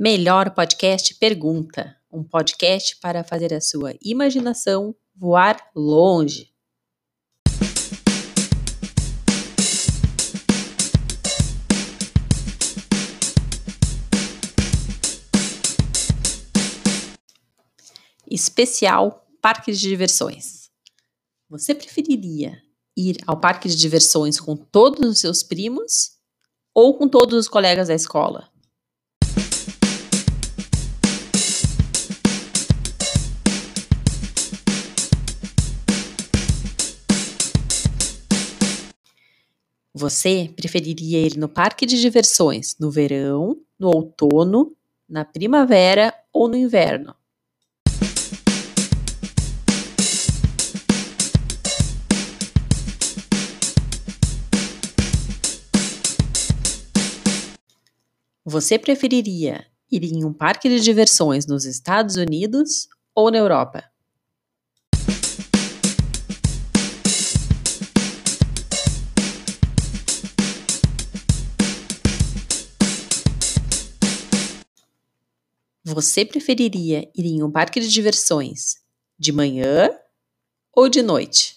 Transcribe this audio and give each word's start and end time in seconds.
Melhor 0.00 0.50
Podcast 0.54 1.16
Pergunta 1.16 1.96
um 2.12 2.22
podcast 2.22 2.96
para 3.00 3.24
fazer 3.24 3.52
a 3.52 3.60
sua 3.60 3.96
imaginação 4.00 4.94
voar 5.12 5.58
longe. 5.74 6.54
Especial 18.30 19.26
Parque 19.42 19.72
de 19.72 19.80
Diversões. 19.80 20.70
Você 21.50 21.74
preferiria 21.74 22.62
ir 22.96 23.16
ao 23.26 23.40
parque 23.40 23.68
de 23.68 23.74
diversões 23.74 24.38
com 24.38 24.54
todos 24.54 25.10
os 25.10 25.18
seus 25.18 25.42
primos 25.42 26.12
ou 26.72 26.96
com 26.96 27.08
todos 27.08 27.36
os 27.36 27.48
colegas 27.48 27.88
da 27.88 27.94
escola? 27.94 28.48
Você 40.00 40.48
preferiria 40.54 41.26
ir 41.26 41.36
no 41.36 41.48
parque 41.48 41.84
de 41.84 42.00
diversões 42.00 42.76
no 42.78 42.88
verão, 42.88 43.60
no 43.76 43.88
outono, 43.88 44.76
na 45.08 45.24
primavera 45.24 46.14
ou 46.32 46.46
no 46.46 46.54
inverno? 46.54 47.16
Você 58.44 58.78
preferiria 58.78 59.66
ir 59.90 60.04
em 60.04 60.24
um 60.24 60.32
parque 60.32 60.68
de 60.68 60.78
diversões 60.78 61.44
nos 61.44 61.64
Estados 61.64 62.14
Unidos 62.14 62.86
ou 63.12 63.32
na 63.32 63.38
Europa? 63.38 63.82
Você 75.90 76.22
preferiria 76.22 77.10
ir 77.16 77.24
em 77.24 77.42
um 77.42 77.50
parque 77.50 77.80
de 77.80 77.88
diversões 77.88 78.74
de 79.18 79.32
manhã 79.32 79.88
ou 80.76 80.86
de 80.86 81.00
noite? 81.00 81.56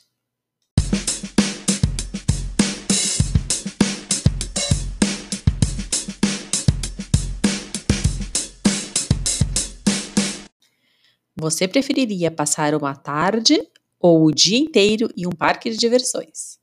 Você 11.36 11.68
preferiria 11.68 12.32
passar 12.32 12.74
uma 12.74 12.96
tarde 12.96 13.59
ou 14.00 14.24
o 14.24 14.32
dia 14.32 14.58
inteiro 14.58 15.09
em 15.18 15.28
um 15.28 15.32
parque 15.32 15.70
de 15.70 15.76
diversões? 15.76 16.61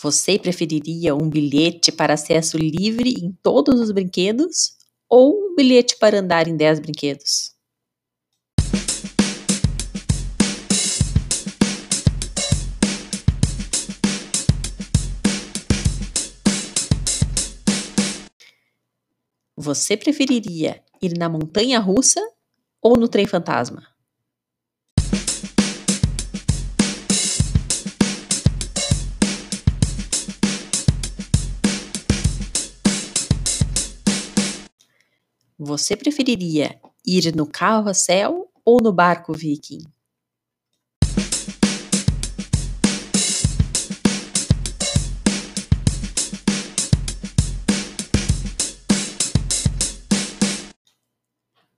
Você 0.00 0.38
preferiria 0.38 1.12
um 1.12 1.28
bilhete 1.28 1.90
para 1.90 2.14
acesso 2.14 2.56
livre 2.56 3.14
em 3.20 3.32
todos 3.42 3.80
os 3.80 3.90
brinquedos 3.90 4.76
ou 5.08 5.34
um 5.34 5.56
bilhete 5.56 5.98
para 5.98 6.20
andar 6.20 6.46
em 6.46 6.56
10 6.56 6.78
brinquedos? 6.78 7.52
Você 19.56 19.96
preferiria 19.96 20.80
ir 21.02 21.18
na 21.18 21.28
montanha 21.28 21.80
russa 21.80 22.20
ou 22.80 22.96
no 22.96 23.08
trem 23.08 23.26
fantasma? 23.26 23.97
Você 35.68 35.94
preferiria 35.94 36.80
ir 37.06 37.36
no 37.36 37.46
carro 37.46 37.90
a 37.90 37.92
céu 37.92 38.50
ou 38.64 38.80
no 38.82 38.90
barco 38.90 39.34
viking? 39.34 39.80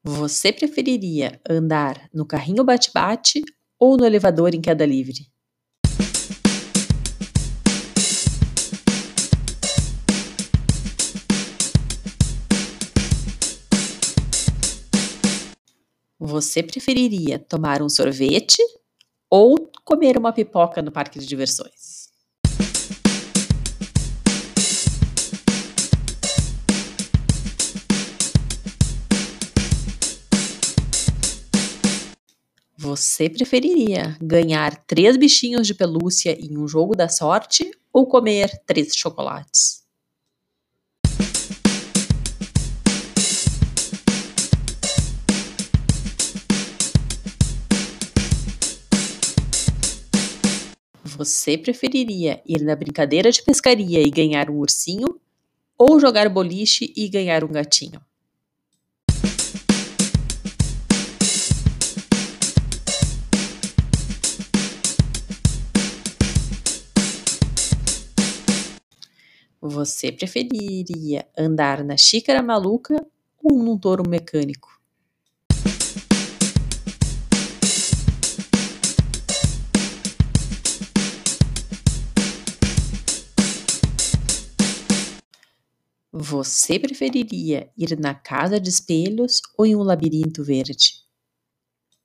Você 0.04 0.52
preferiria 0.52 1.40
andar 1.50 2.08
no 2.14 2.24
carrinho 2.24 2.62
bate-bate 2.62 3.42
ou 3.76 3.96
no 3.96 4.06
elevador 4.06 4.54
em 4.54 4.60
queda 4.60 4.86
livre? 4.86 5.26
Você 16.22 16.62
preferiria 16.62 17.38
tomar 17.38 17.80
um 17.80 17.88
sorvete 17.88 18.62
ou 19.30 19.56
comer 19.82 20.18
uma 20.18 20.34
pipoca 20.34 20.82
no 20.82 20.92
parque 20.92 21.18
de 21.18 21.24
diversões? 21.24 22.10
Você 32.76 33.30
preferiria 33.30 34.18
ganhar 34.20 34.76
três 34.84 35.16
bichinhos 35.16 35.66
de 35.66 35.74
pelúcia 35.74 36.38
em 36.38 36.58
um 36.58 36.68
jogo 36.68 36.94
da 36.94 37.08
sorte 37.08 37.70
ou 37.90 38.06
comer 38.06 38.50
três 38.66 38.94
chocolates? 38.94 39.79
Você 51.20 51.58
preferiria 51.58 52.40
ir 52.46 52.62
na 52.62 52.74
brincadeira 52.74 53.30
de 53.30 53.42
pescaria 53.42 54.00
e 54.00 54.08
ganhar 54.10 54.48
um 54.48 54.56
ursinho 54.56 55.20
ou 55.76 56.00
jogar 56.00 56.30
boliche 56.30 56.90
e 56.96 57.10
ganhar 57.10 57.44
um 57.44 57.48
gatinho? 57.48 58.00
Você 69.60 70.10
preferiria 70.10 71.28
andar 71.36 71.84
na 71.84 71.98
xícara 71.98 72.42
maluca 72.42 72.96
ou 73.44 73.62
num 73.62 73.76
touro 73.76 74.08
mecânico? 74.08 74.79
Você 86.12 86.78
preferiria 86.78 87.68
ir 87.76 87.98
na 87.98 88.14
casa 88.14 88.60
de 88.60 88.68
espelhos 88.68 89.40
ou 89.58 89.66
em 89.66 89.74
um 89.74 89.82
labirinto 89.82 90.44
verde? 90.44 91.02